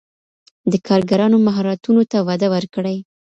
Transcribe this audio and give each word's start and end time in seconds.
د 0.71 0.73
کارګرانو 0.87 1.37
مهارتونو 1.47 2.01
ته 2.11 2.17
وده 2.27 2.47
ورکړئ. 2.55 2.97